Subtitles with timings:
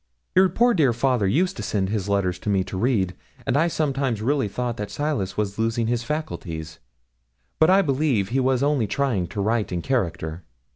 [0.33, 3.13] Your poor dear father used to send his letters to me to read,
[3.45, 6.79] and I sometimes really thought that Silas was losing his faculties;
[7.59, 10.43] but I believe he was only trying to write in character.'